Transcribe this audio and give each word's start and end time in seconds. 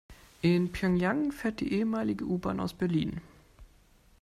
In 0.41 0.71
Pjöngjang 0.71 1.31
fährt 1.31 1.59
die 1.59 1.71
ehemalige 1.73 2.25
U-Bahn 2.25 2.59
aus 2.59 2.73
Berlin. 2.73 3.21